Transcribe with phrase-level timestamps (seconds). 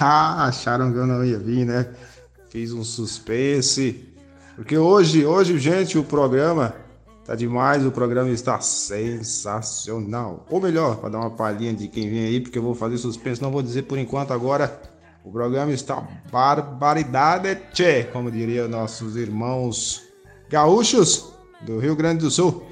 [0.00, 1.92] Acharam que eu não ia vir, né?
[2.48, 4.08] Fiz um suspense.
[4.54, 6.74] Porque hoje, hoje, gente, o programa
[7.24, 10.46] tá demais, o programa está sensacional.
[10.50, 13.42] Ou melhor, para dar uma palhinha de quem vem aí, porque eu vou fazer suspense,
[13.42, 14.89] não vou dizer por enquanto agora.
[15.22, 20.02] O programa está barbaridade, tchê, como diriam nossos irmãos
[20.48, 22.62] gaúchos do Rio Grande do Sul.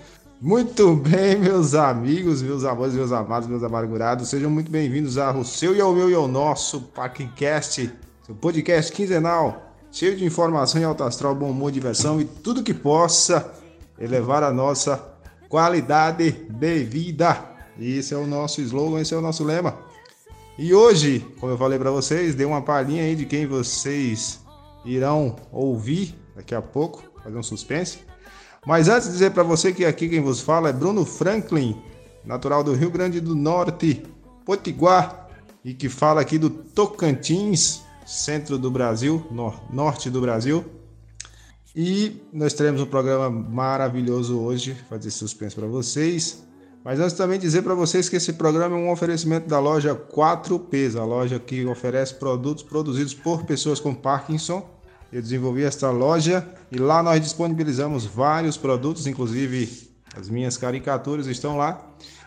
[0.40, 5.76] Muito bem, meus amigos, meus amores, meus amados, meus amargurados, sejam muito bem-vindos ao seu
[5.76, 7.92] e ao meu e ao nosso Parkcast,
[8.24, 12.72] seu podcast quinzenal, cheio de informação e alto astral, bom humor, diversão e tudo que
[12.72, 13.52] possa
[13.98, 15.04] elevar a nossa
[15.50, 17.44] qualidade de vida.
[17.78, 19.87] Esse é o nosso slogan, esse é o nosso lema.
[20.58, 24.40] E hoje, como eu falei para vocês, dei uma palhinha aí de quem vocês
[24.84, 28.00] irão ouvir daqui a pouco, fazer um suspense.
[28.66, 31.80] Mas antes de dizer para você que aqui quem vos fala é Bruno Franklin,
[32.24, 34.02] natural do Rio Grande do Norte,
[34.44, 35.28] Potiguar,
[35.64, 40.64] e que fala aqui do Tocantins, centro do Brasil, no, norte do Brasil.
[41.76, 46.47] E nós teremos um programa maravilhoso hoje, fazer suspense para vocês.
[46.84, 50.96] Mas antes também dizer para vocês que esse programa é um oferecimento da loja 4Ps,
[50.98, 54.78] a loja que oferece produtos produzidos por pessoas com Parkinson
[55.10, 61.56] eu desenvolvi esta loja e lá nós disponibilizamos vários produtos, inclusive as minhas caricaturas estão
[61.56, 61.82] lá.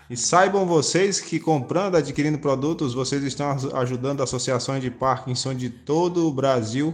[0.09, 6.27] E saibam vocês que comprando, adquirindo produtos, vocês estão ajudando associações de Parkinson de todo
[6.27, 6.93] o Brasil.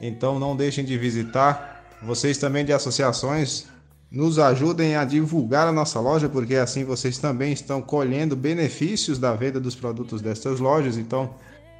[0.00, 1.84] Então não deixem de visitar.
[2.02, 3.66] Vocês também de associações
[4.16, 9.34] nos ajudem a divulgar a nossa loja, porque assim vocês também estão colhendo benefícios da
[9.34, 10.96] venda dos produtos destas lojas.
[10.96, 11.34] Então,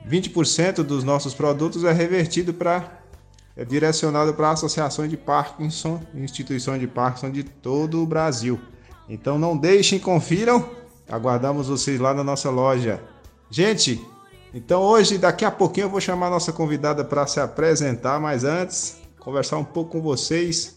[0.06, 3.00] 20% dos nossos produtos é revertido para
[3.56, 8.60] é direcionado para associações de Parkinson instituições de Parkinson de todo o Brasil.
[9.08, 10.68] Então não deixem, confiram.
[11.08, 13.00] Aguardamos vocês lá na nossa loja.
[13.48, 14.04] Gente,
[14.52, 18.44] então hoje, daqui a pouquinho, eu vou chamar a nossa convidada para se apresentar, mas
[18.44, 20.76] antes, conversar um pouco com vocês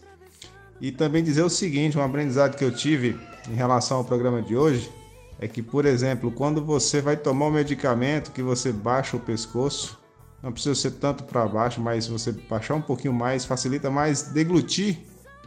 [0.80, 3.18] e também dizer o seguinte: um aprendizado que eu tive
[3.48, 4.90] em relação ao programa de hoje
[5.38, 9.98] é que, por exemplo, quando você vai tomar um medicamento que você baixa o pescoço,
[10.42, 14.22] não precisa ser tanto para baixo, mas se você baixar um pouquinho mais, facilita mais
[14.22, 14.98] deglutir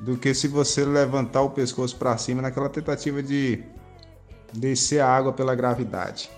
[0.01, 3.63] do que se você levantar o pescoço para cima naquela tentativa de
[4.51, 6.29] descer a água pela gravidade.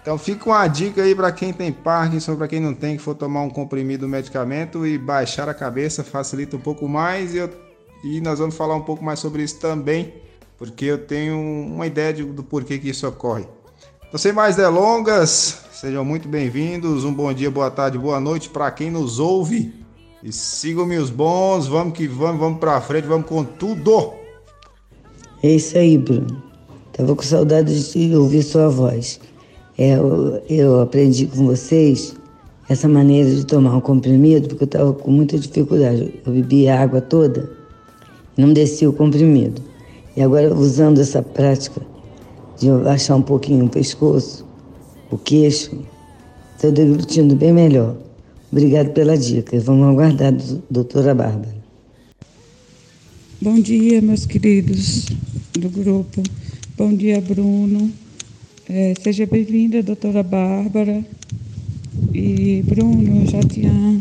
[0.00, 3.14] Então fica uma dica aí para quem tem Parkinson, para quem não tem, que for
[3.14, 7.34] tomar um comprimido, um medicamento e baixar a cabeça, facilita um pouco mais.
[7.34, 7.48] E, eu,
[8.04, 10.12] e nós vamos falar um pouco mais sobre isso também,
[10.58, 13.46] porque eu tenho uma ideia de, do porquê que isso ocorre.
[14.06, 17.02] Então, sem mais delongas, sejam muito bem-vindos.
[17.02, 19.72] Um bom dia, boa tarde, boa noite para quem nos ouve.
[20.22, 24.12] E sigam-me os bons, vamos que vamos, vamos para frente, vamos com tudo.
[25.42, 26.42] É isso aí, Bruno.
[26.92, 29.18] Tava com saudade de ouvir sua voz.
[29.78, 32.14] É, eu, eu aprendi com vocês
[32.68, 36.20] essa maneira de tomar um comprimido, porque eu estava com muita dificuldade.
[36.24, 37.63] Eu bebia água toda,
[38.36, 39.62] não descia o comprimido.
[40.16, 41.80] E agora, usando essa prática
[42.58, 44.44] de baixar um pouquinho o pescoço,
[45.10, 45.76] o queixo,
[46.54, 47.96] estou deglutindo bem melhor.
[48.50, 49.58] Obrigado pela dica.
[49.60, 50.32] Vamos aguardar,
[50.70, 51.54] doutora Bárbara.
[53.42, 55.06] Bom dia, meus queridos
[55.52, 56.22] do grupo.
[56.78, 57.90] Bom dia, Bruno.
[58.68, 61.04] É, seja bem-vinda, doutora Bárbara.
[62.12, 64.00] E, Bruno, eu já tinha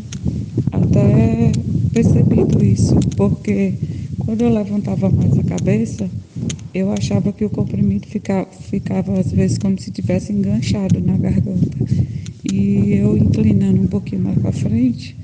[0.72, 1.52] até
[1.92, 3.74] percebido isso, porque
[4.26, 6.10] quando eu levantava mais a cabeça,
[6.74, 11.78] eu achava que o comprimido ficava, ficava às vezes como se tivesse enganchado na garganta.
[12.52, 15.16] E eu inclinando um pouquinho mais para frente,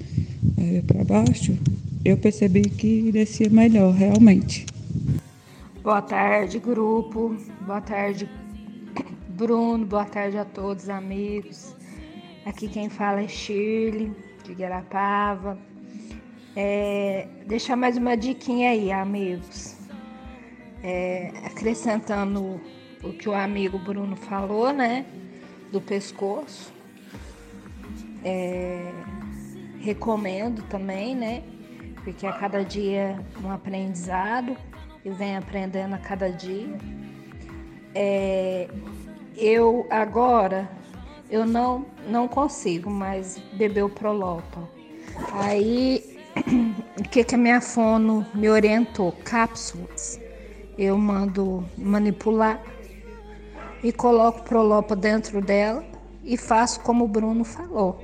[0.88, 1.58] para baixo,
[2.04, 4.66] eu percebi que descia melhor, realmente.
[5.84, 7.36] Boa tarde, grupo.
[7.66, 8.30] Boa tarde,
[9.30, 9.86] Bruno.
[9.86, 11.76] Boa tarde a todos, amigos.
[12.46, 14.12] Aqui quem fala é Shirley,
[14.45, 15.57] de Guarapava.
[16.56, 19.80] É, deixar mais uma diquinha aí, amigos
[20.84, 22.60] é, acrescentando
[23.04, 25.06] o que o amigo Bruno falou, né?
[25.72, 26.74] Do pescoço.
[28.24, 28.92] É,
[29.80, 31.44] recomendo também, né?
[32.04, 34.57] Porque a cada dia um aprendizado
[35.04, 36.78] e vem aprendendo a cada dia.
[37.95, 38.68] É,
[39.36, 40.69] eu agora
[41.30, 44.68] eu não não consigo mais beber o Prolopa.
[45.34, 46.19] Aí
[47.00, 49.12] o que que a minha fono me orientou?
[49.24, 50.19] Cápsulas
[50.80, 52.63] eu mando manipular
[53.83, 55.83] e coloco prolopa dentro dela
[56.24, 58.01] e faço como o Bruno falou.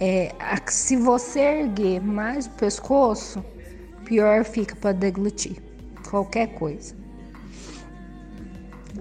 [0.00, 0.32] É,
[0.66, 3.44] se você erguer mais o pescoço,
[4.06, 5.60] pior fica para deglutir
[6.08, 6.96] qualquer coisa.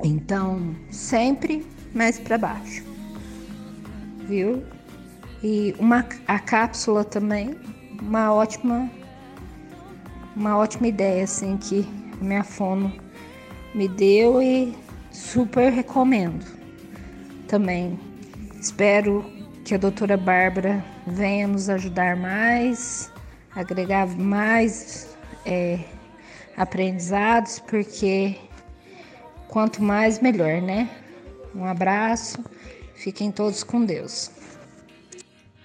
[0.04, 1.66] Então, sempre
[1.96, 2.84] mais para baixo.
[4.28, 4.62] Viu?
[5.42, 7.58] E uma a cápsula também,
[8.02, 8.90] uma ótima
[10.36, 11.88] uma ótima ideia assim que
[12.22, 12.94] minha fono
[13.74, 14.78] me deu e
[15.12, 16.46] super recomendo.
[17.48, 18.00] Também
[18.60, 19.26] espero
[19.66, 23.12] que a doutora Bárbara venha nos ajudar mais,
[23.56, 25.80] agregar mais é,
[26.56, 28.36] aprendizados, porque
[29.48, 30.90] quanto mais melhor, né?
[31.56, 32.44] Um abraço,
[32.96, 34.32] fiquem todos com Deus.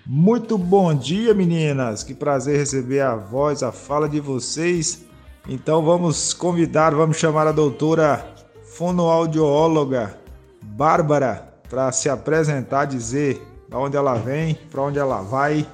[0.04, 2.02] Muito bom dia, meninas.
[2.02, 5.04] Que prazer receber a voz, a fala de vocês.
[5.48, 8.34] Então vamos convidar, vamos chamar a doutora
[8.64, 10.18] fonoaudióloga
[10.60, 15.66] Bárbara para se apresentar, dizer de onde ela vem, para onde ela vai,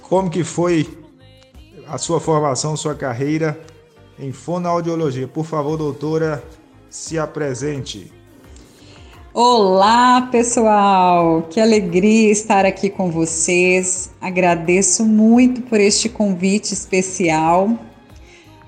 [0.00, 0.98] como que foi
[1.88, 3.60] a sua formação, sua carreira
[4.16, 5.26] em fonoaudiologia.
[5.26, 6.42] Por favor, doutora,
[6.88, 8.12] se apresente.
[9.34, 11.46] Olá, pessoal!
[11.48, 14.10] Que alegria estar aqui com vocês.
[14.20, 17.78] Agradeço muito por este convite especial.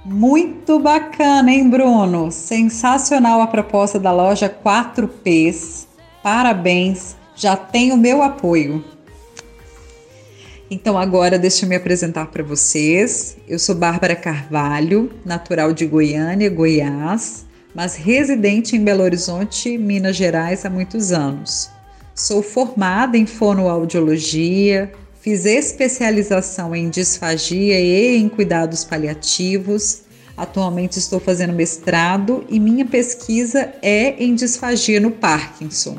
[0.07, 2.33] Muito bacana, hein, Bruno?
[2.33, 5.87] Sensacional a proposta da loja 4Ps.
[6.23, 8.83] Parabéns, já tem o meu apoio.
[10.71, 13.37] Então, agora deixa eu me apresentar para vocês.
[13.47, 17.45] Eu sou Bárbara Carvalho, natural de Goiânia, Goiás
[17.75, 21.69] mas residente em Belo Horizonte, Minas Gerais, há muitos anos.
[22.15, 30.03] Sou formada em fonoaudiologia, fiz especialização em disfagia e em cuidados paliativos.
[30.37, 35.99] Atualmente estou fazendo mestrado e minha pesquisa é em disfagia no Parkinson.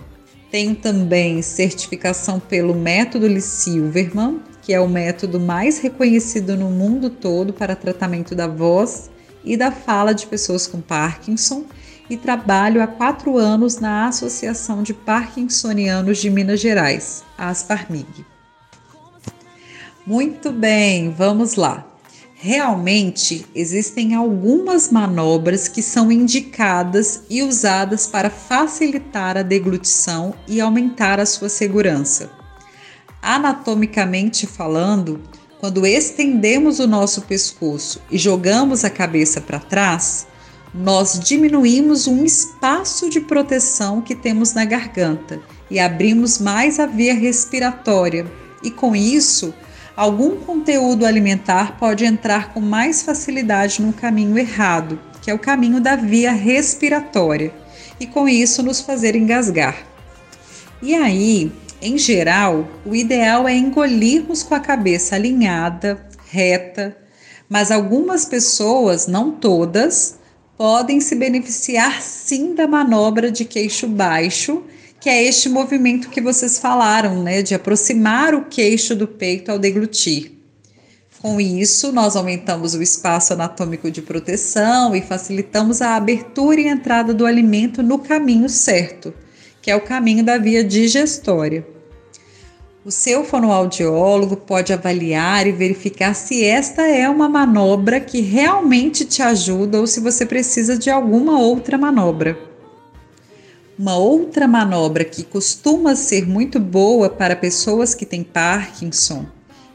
[0.50, 7.10] Tenho também certificação pelo método Lee Silverman, que é o método mais reconhecido no mundo
[7.10, 9.10] todo para tratamento da voz
[9.46, 11.66] e da fala de pessoas com Parkinson
[12.10, 18.26] e trabalho há quatro anos na Associação de Parkinsonianos de Minas Gerais, Asparmig.
[20.06, 21.86] Muito bem, vamos lá.
[22.36, 31.20] Realmente existem algumas manobras que são indicadas e usadas para facilitar a deglutição e aumentar
[31.20, 32.30] a sua segurança.
[33.20, 35.22] Anatomicamente falando,
[35.60, 40.28] quando estendemos o nosso pescoço e jogamos a cabeça para trás,
[40.74, 45.40] nós diminuímos um espaço de proteção que temos na garganta
[45.72, 48.26] e abrimos mais a via respiratória,
[48.62, 49.54] e com isso,
[49.96, 55.80] algum conteúdo alimentar pode entrar com mais facilidade no caminho errado, que é o caminho
[55.80, 57.54] da via respiratória,
[58.00, 59.78] e com isso nos fazer engasgar.
[60.82, 61.52] E aí,
[61.82, 66.00] em geral, o ideal é engolirmos com a cabeça alinhada,
[66.30, 66.98] reta,
[67.50, 70.18] mas algumas pessoas, não todas,
[70.58, 74.64] podem se beneficiar sim da manobra de queixo baixo,
[75.00, 79.60] que é este movimento que vocês falaram, né, de aproximar o queixo do peito ao
[79.60, 80.32] deglutir.
[81.22, 87.14] Com isso, nós aumentamos o espaço anatômico de proteção e facilitamos a abertura e entrada
[87.14, 89.14] do alimento no caminho certo,
[89.66, 91.66] que é o caminho da via digestória.
[92.86, 99.24] O seu fonoaudiólogo pode avaliar e verificar se esta é uma manobra que realmente te
[99.24, 102.38] ajuda ou se você precisa de alguma outra manobra.
[103.76, 109.26] Uma outra manobra que costuma ser muito boa para pessoas que têm Parkinson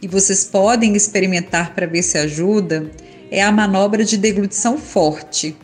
[0.01, 2.89] e vocês podem experimentar para ver se ajuda
[3.29, 5.57] é a manobra de deglutição forte,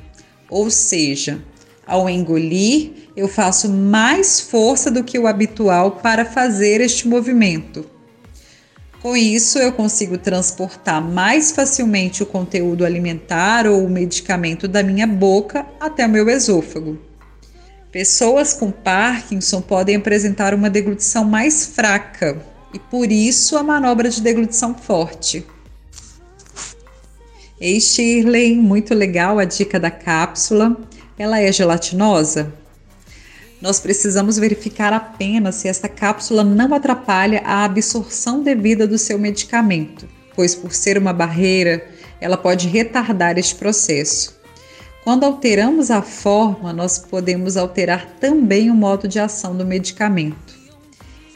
[0.51, 1.41] ou seja,
[1.87, 7.89] ao engolir, eu faço mais força do que o habitual para fazer este movimento.
[9.01, 15.07] Com isso, eu consigo transportar mais facilmente o conteúdo alimentar ou o medicamento da minha
[15.07, 16.99] boca até o meu esôfago.
[17.91, 22.37] Pessoas com Parkinson podem apresentar uma deglutição mais fraca
[22.75, 25.47] e por isso a manobra de deglutição forte.
[27.59, 30.77] Ei, Shirley, muito legal a dica da cápsula
[31.19, 32.53] ela é gelatinosa?
[33.61, 40.07] Nós precisamos verificar apenas se esta cápsula não atrapalha a absorção devida do seu medicamento,
[40.35, 41.87] pois, por ser uma barreira,
[42.21, 44.37] ela pode retardar este processo.
[45.03, 50.55] Quando alteramos a forma, nós podemos alterar também o modo de ação do medicamento.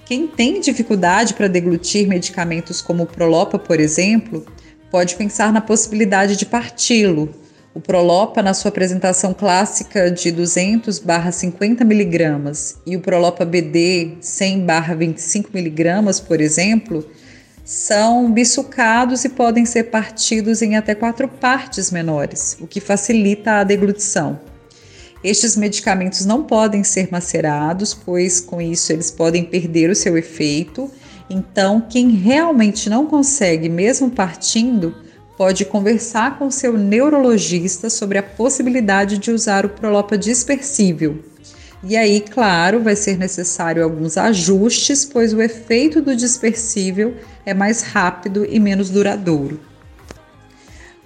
[0.04, 4.44] Quem tem dificuldade para deglutir medicamentos como o Prolopa, por exemplo,
[4.90, 7.32] pode pensar na possibilidade de parti-lo
[7.72, 11.00] O Prolopa, na sua apresentação clássica de 200
[11.30, 14.66] 50 miligramas, e o Prolopa BD 100
[14.98, 17.08] 25 miligramas, por exemplo,
[17.64, 23.64] são bisucados e podem ser partidos em até quatro partes menores, o que facilita a
[23.64, 24.40] deglutição.
[25.22, 30.90] Estes medicamentos não podem ser macerados, pois com isso eles podem perder o seu efeito.
[31.28, 34.92] Então, quem realmente não consegue, mesmo partindo,
[35.40, 41.18] pode conversar com seu neurologista sobre a possibilidade de usar o Prolopa dispersível.
[41.82, 47.14] E aí, claro, vai ser necessário alguns ajustes, pois o efeito do dispersível
[47.46, 49.58] é mais rápido e menos duradouro.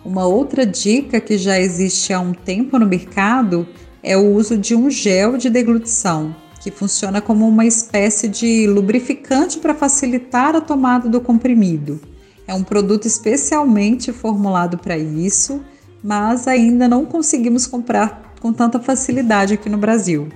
[0.05, 3.69] Uma outra dica que já existe há um tempo no mercado
[4.03, 9.59] é o uso de um gel de deglutição, que funciona como uma espécie de lubrificante
[9.59, 12.14] para facilitar a tomada do comprimido.
[12.47, 15.63] É um produto especialmente formulado para isso,
[16.03, 20.29] mas ainda não conseguimos comprar com tanta facilidade aqui no Brasil.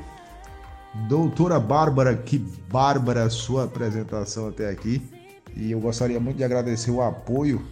[1.08, 2.38] Doutora Bárbara, que
[2.70, 5.02] bárbara a sua apresentação até aqui.
[5.54, 7.62] E eu gostaria muito de agradecer o apoio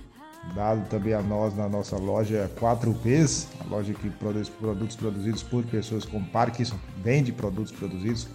[0.55, 5.64] dado também a nós na nossa loja 4Ps, a loja que produz produtos produzidos por
[5.64, 8.28] pessoas com Parkinson, vende produtos produzidos.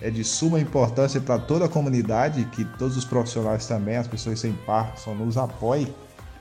[0.00, 4.38] É de suma importância para toda a comunidade que todos os profissionais também, as pessoas
[4.40, 5.92] sem Parkinson, nos apoiem.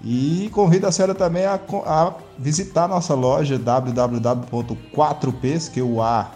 [0.03, 6.31] E convido a senhora também a, a visitar nossa loja www.4ps, que é o A.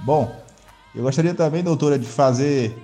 [0.00, 0.32] Bom,
[0.94, 2.76] eu gostaria também, doutora, de fazer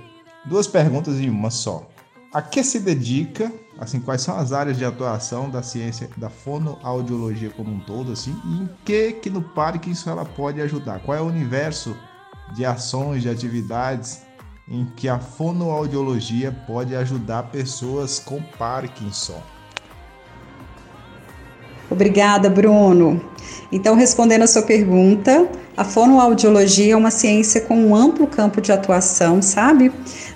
[0.45, 1.87] duas perguntas em uma só
[2.33, 7.51] a que se dedica, assim, quais são as áreas de atuação da ciência da fonoaudiologia
[7.51, 11.01] como um todo, assim, e em que que no Parkinson ela pode ajudar?
[11.01, 11.97] Qual é o universo
[12.55, 14.23] de ações, de atividades
[14.69, 19.43] em que a fonoaudiologia pode ajudar pessoas com Parkinson?
[21.91, 23.23] Obrigada, Bruno.
[23.73, 28.71] Então, respondendo a sua pergunta, a fonoaudiologia é uma ciência com um amplo campo de
[28.71, 29.91] atuação, sabe?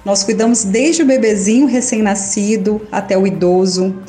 [0.04, 4.02] Nós cuidamos desde o bebezinho recém-nascido até o idoso.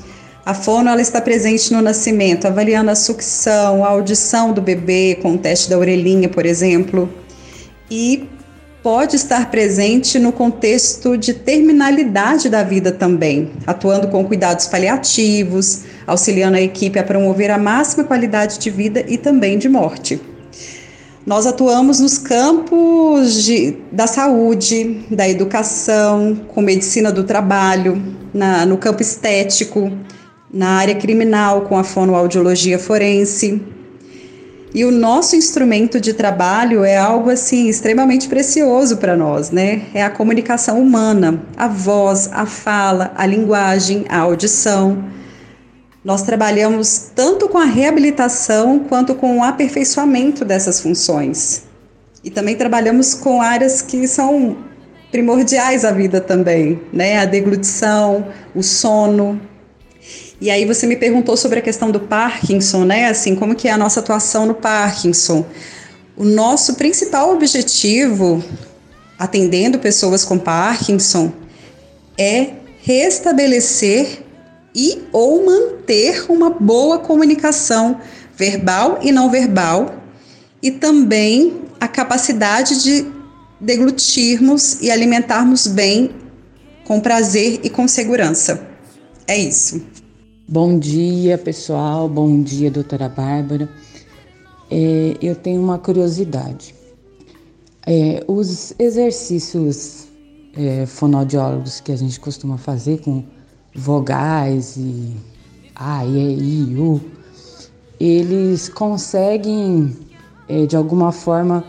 [0.44, 5.36] A fono ela está presente no nascimento, avaliando a sucção, a audição do bebê com
[5.36, 7.08] o teste da orelhinha, por exemplo.
[7.92, 8.28] E
[8.82, 16.58] pode estar presente no contexto de terminalidade da vida também, atuando com cuidados paliativos, auxiliando
[16.58, 20.20] a equipe a promover a máxima qualidade de vida e também de morte.
[21.25, 28.01] Nós atuamos nos campos de, da saúde, da educação, com medicina do trabalho,
[28.34, 29.89] na, no campo estético,
[30.51, 33.62] na área criminal, com a fonoaudiologia forense.
[34.75, 39.84] E o nosso instrumento de trabalho é algo assim extremamente precioso para nós, né?
[39.94, 45.06] É a comunicação humana, a voz, a fala, a linguagem, a audição.
[46.03, 51.63] Nós trabalhamos tanto com a reabilitação quanto com o aperfeiçoamento dessas funções.
[52.24, 54.57] E também trabalhamos com áreas que são
[55.12, 57.19] primordiais à vida também, né?
[57.19, 59.39] A deglutição, o sono.
[60.41, 63.07] E aí você me perguntou sobre a questão do Parkinson, né?
[63.07, 65.45] Assim, como que é a nossa atuação no Parkinson?
[66.17, 68.43] O nosso principal objetivo,
[69.17, 71.31] atendendo pessoas com Parkinson,
[72.17, 72.50] é
[72.81, 74.23] restabelecer
[74.75, 78.00] e ou manter uma boa comunicação
[78.36, 79.96] verbal e não verbal
[80.62, 83.06] e também a capacidade de
[83.60, 86.12] deglutirmos e alimentarmos bem
[86.86, 88.68] com prazer e com segurança.
[89.27, 89.82] É isso.
[90.48, 92.10] Bom dia, pessoal.
[92.10, 93.70] Bom dia, doutora Bárbara.
[94.70, 96.75] É, eu tenho uma curiosidade.
[97.86, 100.08] É, os exercícios
[100.56, 103.24] é, fonoaudiólogos que a gente costuma fazer com
[103.75, 105.15] vogais e
[105.75, 107.01] A, E, I, U,
[108.00, 109.96] eles conseguem
[110.48, 111.63] é, de alguma forma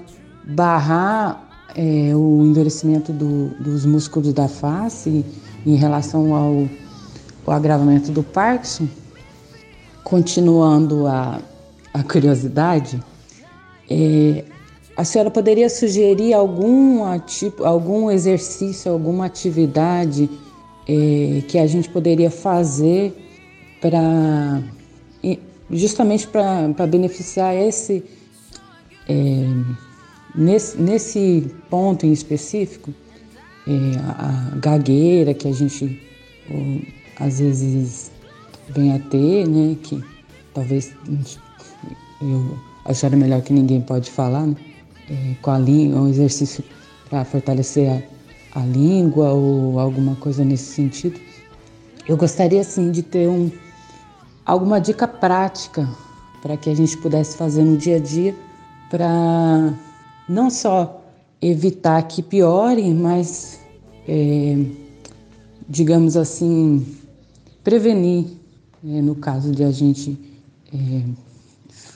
[0.44, 5.24] barrar é, o endurecimento do, dos músculos da face
[5.66, 6.68] em relação ao,
[7.46, 8.86] ao agravamento do Parkinson.
[10.02, 11.40] Continuando a,
[11.94, 13.02] a curiosidade,
[13.90, 14.44] é,
[14.96, 20.28] a senhora poderia sugerir algum, tipo, algum exercício, alguma atividade
[20.88, 23.14] é, que a gente poderia fazer
[23.80, 24.62] para
[25.70, 28.04] justamente para beneficiar esse
[29.08, 29.14] é,
[30.34, 32.92] nesse, nesse ponto em específico
[33.66, 36.00] é, a, gagueira que a gente
[36.50, 36.80] ou,
[37.18, 38.12] às vezes
[38.68, 39.76] vem a ter, né?
[39.82, 40.02] Que
[40.52, 40.92] talvez
[42.20, 44.56] eu achar melhor que ninguém pode falar, né?
[45.10, 46.64] É, com a língua, um exercício
[47.08, 48.02] para fortalecer a,
[48.54, 51.18] a língua ou alguma coisa nesse sentido.
[52.06, 53.50] Eu gostaria sim de ter um,
[54.44, 55.88] alguma dica prática
[56.42, 58.34] para que a gente pudesse fazer no dia a dia
[58.90, 59.74] para
[60.28, 61.02] não só
[61.40, 63.58] evitar que piore, mas,
[64.06, 64.58] é,
[65.68, 66.86] digamos assim,
[67.62, 68.26] prevenir
[68.86, 70.16] é, no caso de a gente
[70.72, 71.02] é,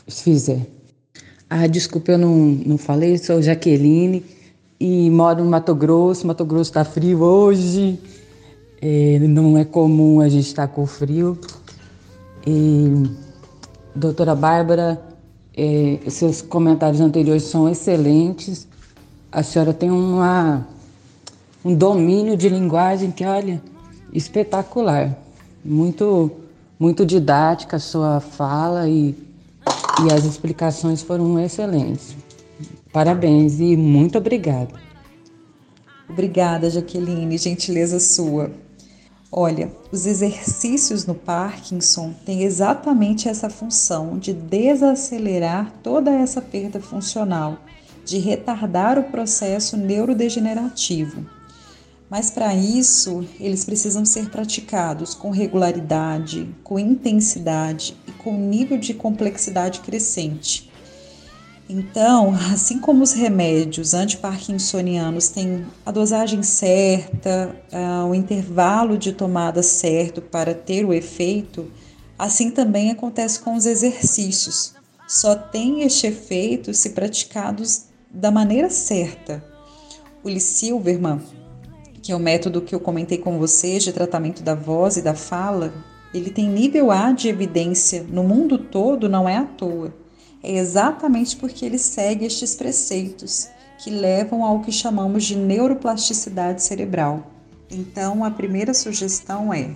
[0.09, 0.67] fizer.
[1.49, 4.25] Ah, desculpa, eu não, não falei, sou Jaqueline
[4.81, 6.27] e moro no Mato Grosso.
[6.27, 7.99] Mato Grosso está frio hoje,
[8.81, 11.39] é, não é comum a gente estar tá com frio.
[12.47, 13.11] E,
[13.95, 15.01] doutora Bárbara,
[15.57, 18.67] é, seus comentários anteriores são excelentes.
[19.31, 20.67] A senhora tem uma,
[21.65, 23.61] um domínio de linguagem que, olha,
[24.13, 25.19] espetacular.
[25.65, 26.31] Muito
[26.79, 29.15] muito didática a sua fala e,
[30.05, 32.15] e as explicações foram excelentes.
[32.93, 34.75] Parabéns e muito obrigada.
[36.09, 38.51] Obrigada, Jaqueline, gentileza sua.
[39.31, 47.59] Olha, os exercícios no Parkinson têm exatamente essa função de desacelerar toda essa perda funcional,
[48.07, 51.27] de retardar o processo neurodegenerativo.
[52.09, 58.95] Mas para isso, eles precisam ser praticados com regularidade, com intensidade e com nível de
[58.95, 60.68] complexidade crescente.
[61.69, 69.63] Então, assim como os remédios antiparkinsonianos têm a dosagem certa, uh, o intervalo de tomada
[69.63, 71.71] certo para ter o efeito,
[72.19, 74.75] assim também acontece com os exercícios.
[75.07, 79.45] Só tem este efeito se praticados da maneira certa.
[80.25, 81.21] O Silverman,
[82.03, 85.15] que é o método que eu comentei com vocês de tratamento da voz e da
[85.15, 85.73] fala,
[86.15, 89.93] ele tem nível A de evidência no mundo todo, não é à toa.
[90.43, 97.31] É exatamente porque ele segue estes preceitos que levam ao que chamamos de neuroplasticidade cerebral.
[97.71, 99.71] Então, a primeira sugestão é: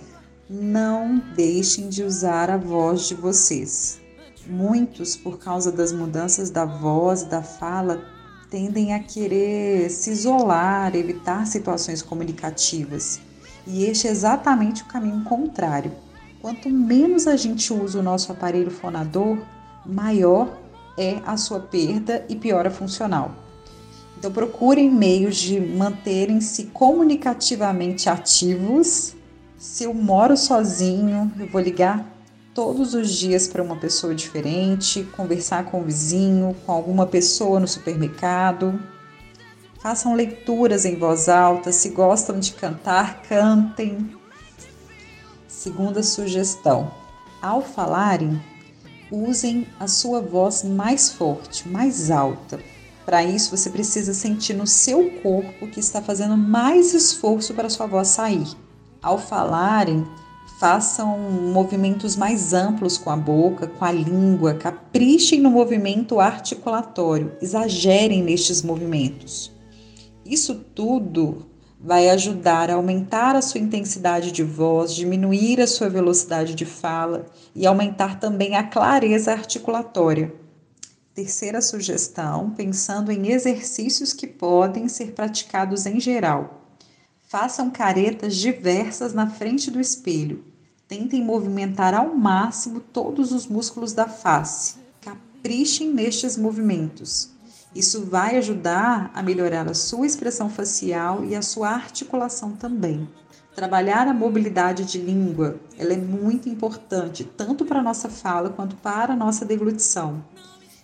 [0.49, 3.99] não deixem de usar a voz de vocês.
[4.47, 8.03] Muitos, por causa das mudanças da voz da fala,
[8.49, 13.19] tendem a querer se isolar, evitar situações comunicativas.
[13.65, 15.93] E este é exatamente o caminho contrário.
[16.41, 19.37] Quanto menos a gente usa o nosso aparelho fonador,
[19.85, 20.57] maior
[20.97, 23.31] é a sua perda e pior a funcional.
[24.17, 29.15] Então procurem meios de manterem-se comunicativamente ativos.
[29.57, 32.09] Se eu moro sozinho, eu vou ligar
[32.53, 37.67] todos os dias para uma pessoa diferente, conversar com o vizinho, com alguma pessoa no
[37.67, 38.79] supermercado.
[39.81, 44.15] Façam leituras em voz alta, se gostam de cantar, cantem.
[45.47, 46.91] Segunda sugestão:
[47.41, 48.41] ao falarem,
[49.13, 52.59] usem a sua voz mais forte, mais alta.
[53.05, 57.85] Para isso, você precisa sentir no seu corpo que está fazendo mais esforço para sua
[57.85, 58.47] voz sair.
[59.01, 60.03] Ao falarem,
[60.59, 68.23] façam movimentos mais amplos com a boca, com a língua, caprichem no movimento articulatório, exagerem
[68.23, 69.51] nestes movimentos.
[70.25, 71.45] Isso tudo
[71.83, 77.25] vai ajudar a aumentar a sua intensidade de voz, diminuir a sua velocidade de fala
[77.53, 80.33] e aumentar também a clareza articulatória.
[81.13, 86.61] Terceira sugestão, pensando em exercícios que podem ser praticados em geral.
[87.27, 90.53] Façam caretas diversas na frente do espelho
[90.93, 94.75] Tentem movimentar ao máximo todos os músculos da face.
[95.01, 97.32] Caprichem nestes movimentos.
[97.75, 103.07] Isso vai ajudar a melhorar a sua expressão facial e a sua articulação também.
[103.55, 108.75] Trabalhar a mobilidade de língua, ela é muito importante, tanto para a nossa fala quanto
[108.75, 110.23] para a nossa deglutição.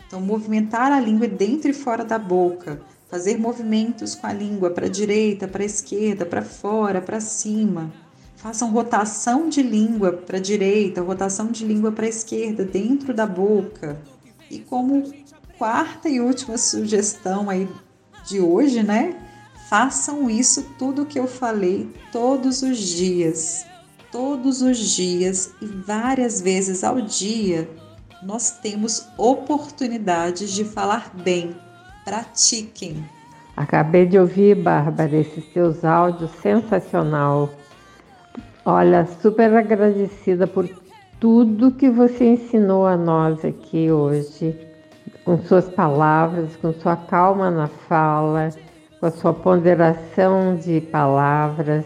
[0.07, 4.85] Então, movimentar a língua dentro e fora da boca, fazer movimentos com a língua para
[4.85, 7.91] a direita, para a esquerda, para fora, para cima,
[8.39, 13.27] Façam rotação de língua para a direita, rotação de língua para a esquerda, dentro da
[13.27, 13.99] boca.
[14.49, 15.03] E como
[15.59, 17.67] quarta e última sugestão aí
[18.25, 19.13] de hoje, né?
[19.69, 23.65] Façam isso tudo que eu falei todos os dias.
[24.09, 27.69] Todos os dias e várias vezes ao dia,
[28.23, 31.55] nós temos oportunidades de falar bem.
[32.05, 33.03] Pratiquem.
[33.55, 37.49] Acabei de ouvir, Bárbara, esses seus áudios sensacional.
[38.65, 40.67] Olha, super agradecida por
[41.19, 44.68] tudo que você ensinou a nós aqui hoje,
[45.29, 48.49] com suas palavras, com sua calma na fala,
[48.99, 51.85] com a sua ponderação de palavras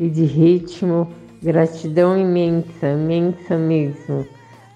[0.00, 1.06] e de ritmo.
[1.40, 4.26] Gratidão imensa, imensa mesmo.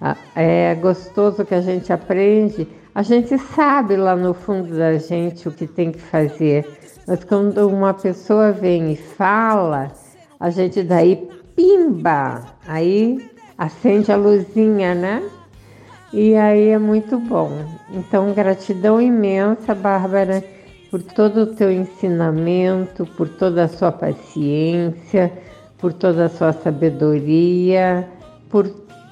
[0.01, 5.49] Ah, é gostoso que a gente aprende, a gente sabe lá no fundo da gente
[5.49, 6.65] o que tem que fazer,
[7.09, 9.91] mas quando uma pessoa vem e fala,
[10.39, 12.45] a gente daí pimba!
[12.65, 15.21] Aí acende a luzinha, né?
[16.17, 17.51] E aí é muito bom.
[17.91, 20.45] Então, gratidão imensa, Bárbara,
[20.89, 25.33] por todo o teu ensinamento, por toda a sua paciência,
[25.77, 28.09] por toda a sua sabedoria,
[28.49, 28.69] por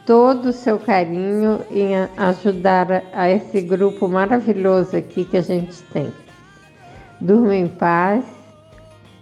[0.07, 6.13] todo o seu carinho em ajudar a esse grupo maravilhoso aqui que a gente tem.
[7.21, 8.25] Durma em paz,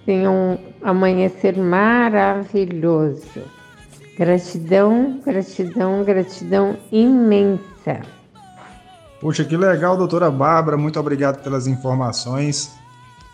[0.04, 3.40] tenha um amanhecer maravilhoso.
[4.20, 8.02] Gratidão, gratidão, gratidão imensa.
[9.18, 10.76] Puxa, que legal, doutora Bárbara.
[10.76, 12.70] Muito obrigado pelas informações.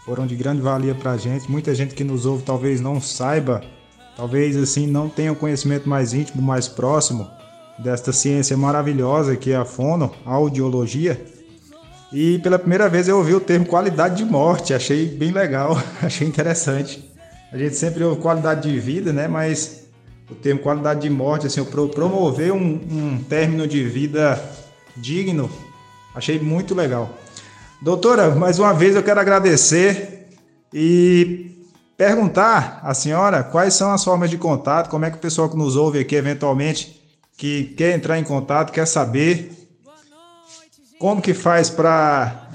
[0.04, 1.50] Foram de grande valia para a gente.
[1.50, 3.64] Muita gente que nos ouve talvez não saiba,
[4.16, 7.28] talvez assim não tenha um conhecimento mais íntimo, mais próximo
[7.80, 11.20] desta ciência maravilhosa que é a fono, a audiologia.
[12.12, 16.28] E pela primeira vez eu ouvi o termo qualidade de morte, achei bem legal, achei
[16.28, 17.12] interessante.
[17.50, 19.26] A gente sempre ouve qualidade de vida, né?
[19.26, 19.85] Mas
[20.30, 24.42] o termo qualidade de morte, assim, promover um, um término de vida
[24.96, 25.50] digno,
[26.14, 27.10] achei muito legal.
[27.80, 30.28] Doutora, mais uma vez eu quero agradecer
[30.72, 31.50] e
[31.96, 35.56] perguntar à senhora quais são as formas de contato, como é que o pessoal que
[35.56, 37.02] nos ouve aqui eventualmente
[37.36, 39.52] que quer entrar em contato, quer saber
[40.98, 42.48] como que faz para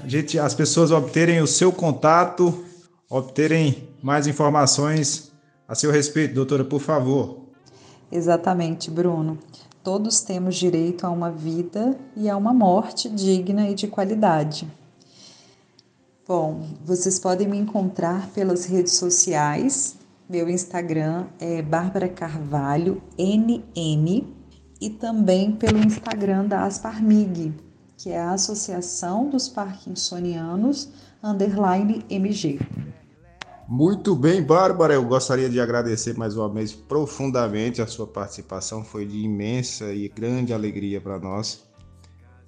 [0.44, 2.64] as pessoas obterem o seu contato,
[3.08, 5.30] obterem mais informações
[5.68, 7.41] a seu respeito, doutora, por favor.
[8.12, 9.38] Exatamente, Bruno.
[9.82, 14.68] Todos temos direito a uma vida e a uma morte digna e de qualidade.
[16.28, 19.96] Bom, vocês podem me encontrar pelas redes sociais.
[20.28, 24.26] Meu Instagram é Bárbara Carvalho NN
[24.78, 27.54] e também pelo Instagram da Asparmig,
[27.96, 30.90] que é a Associação dos Parkinsonianos
[31.22, 32.60] underline MG.
[33.74, 34.92] Muito bem, Bárbara.
[34.92, 38.84] Eu gostaria de agradecer mais uma vez profundamente a sua participação.
[38.84, 41.62] Foi de imensa e grande alegria para nós.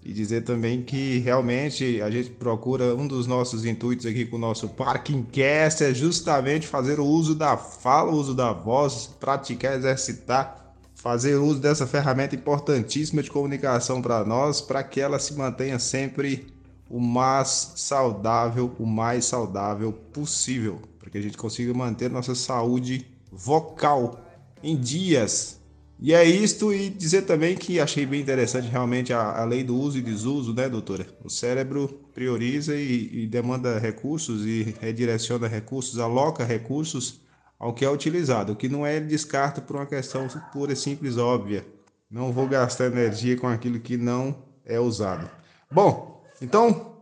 [0.05, 4.39] E dizer também que realmente a gente procura, um dos nossos intuitos aqui com o
[4.39, 10.75] nosso Parkingcast é justamente fazer o uso da fala, o uso da voz, praticar, exercitar
[10.95, 16.47] fazer uso dessa ferramenta importantíssima de comunicação para nós, para que ela se mantenha sempre
[16.89, 20.81] o mais saudável, o mais saudável possível,
[21.15, 24.21] que a gente consiga manter nossa saúde vocal
[24.61, 25.61] em dias.
[26.01, 29.77] E é isto, e dizer também que achei bem interessante realmente a, a lei do
[29.77, 31.07] uso e desuso, né, doutora?
[31.23, 37.21] O cérebro prioriza e, e demanda recursos e redireciona recursos, aloca recursos
[37.61, 38.53] ao que é utilizado.
[38.53, 41.65] O que não é, ele descarta por uma questão pura e simples, óbvia.
[42.11, 45.31] Não vou gastar energia com aquilo que não é usado.
[45.71, 46.94] Bom, então,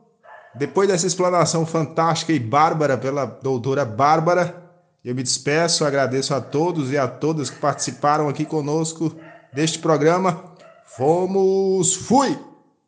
[0.54, 4.62] depois dessa explanação fantástica e bárbara pela doutora Bárbara,
[5.04, 9.14] eu me despeço, agradeço a todos e a todas que participaram aqui conosco
[9.52, 10.44] deste programa.
[10.84, 12.51] Fomos, fui!